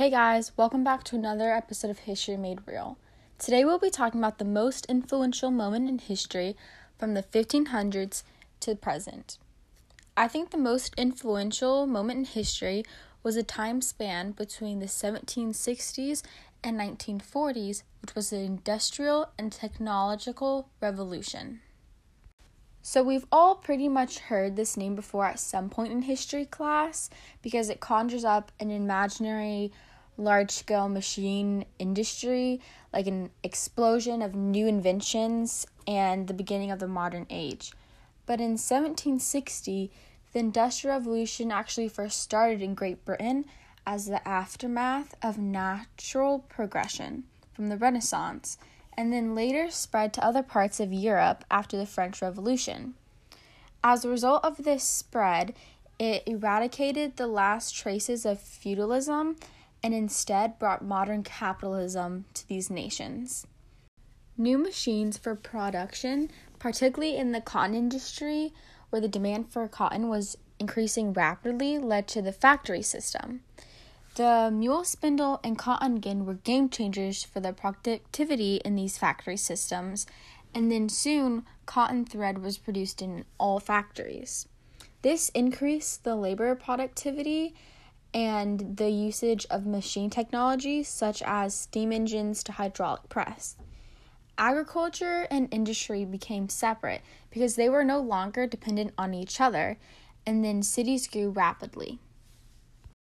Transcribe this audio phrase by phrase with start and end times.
[0.00, 2.96] Hey guys, welcome back to another episode of History Made Real.
[3.38, 6.56] Today we'll be talking about the most influential moment in history
[6.98, 8.22] from the 1500s
[8.60, 9.36] to the present.
[10.16, 12.82] I think the most influential moment in history
[13.22, 16.22] was a time span between the 1760s
[16.64, 21.60] and 1940s, which was the Industrial and Technological Revolution.
[22.82, 27.10] So, we've all pretty much heard this name before at some point in history class
[27.42, 29.70] because it conjures up an imaginary
[30.20, 32.60] large scale machine industry,
[32.92, 37.72] like an explosion of new inventions and the beginning of the modern age.
[38.26, 39.90] But in 1760,
[40.32, 43.46] the Industrial Revolution actually first started in Great Britain
[43.86, 48.58] as the aftermath of natural progression from the Renaissance
[48.96, 52.94] and then later spread to other parts of Europe after the French Revolution.
[53.82, 55.54] As a result of this spread,
[55.98, 59.36] it eradicated the last traces of feudalism
[59.82, 63.46] and instead brought modern capitalism to these nations.
[64.36, 68.52] New machines for production, particularly in the cotton industry,
[68.90, 73.42] where the demand for cotton was increasing rapidly, led to the factory system.
[74.16, 79.36] The mule spindle and cotton gin were game changers for the productivity in these factory
[79.36, 80.06] systems,
[80.54, 84.48] and then soon cotton thread was produced in all factories.
[85.02, 87.54] This increased the labor productivity
[88.12, 93.56] and the usage of machine technology such as steam engines to hydraulic press.
[94.36, 99.76] Agriculture and industry became separate because they were no longer dependent on each other,
[100.26, 101.98] and then cities grew rapidly.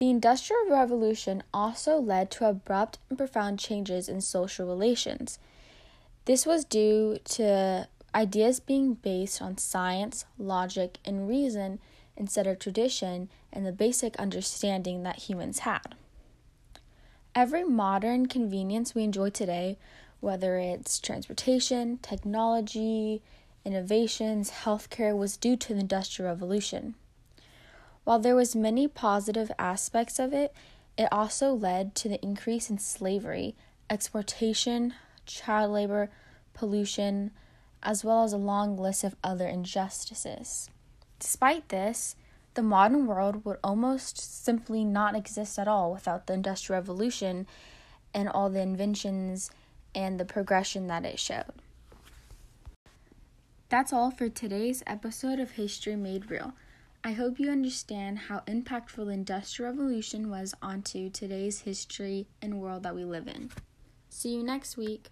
[0.00, 5.38] The Industrial Revolution also led to abrupt and profound changes in social relations.
[6.24, 11.78] This was due to ideas being based on science, logic, and reason
[12.18, 15.94] instead of tradition and the basic understanding that humans had.
[17.34, 19.78] Every modern convenience we enjoy today,
[20.20, 23.22] whether it's transportation, technology,
[23.64, 26.96] innovations, healthcare, was due to the Industrial Revolution.
[28.04, 30.52] While there was many positive aspects of it,
[30.96, 33.54] it also led to the increase in slavery,
[33.88, 34.94] exploitation,
[35.26, 36.10] child labor,
[36.54, 37.30] pollution,
[37.82, 40.70] as well as a long list of other injustices.
[41.18, 42.16] Despite this,
[42.54, 47.46] the modern world would almost simply not exist at all without the Industrial Revolution
[48.14, 49.50] and all the inventions
[49.94, 51.52] and the progression that it showed.
[53.68, 56.54] That's all for today's episode of History Made Real.
[57.04, 62.82] I hope you understand how impactful the Industrial Revolution was onto today's history and world
[62.82, 63.50] that we live in.
[64.08, 65.10] See you next week.